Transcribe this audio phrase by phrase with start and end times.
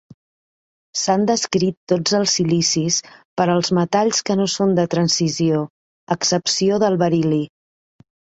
[1.01, 2.97] S'han descrit tots els silicis
[3.41, 7.41] per a els metalls que no són de transició, a excepció del beril·li.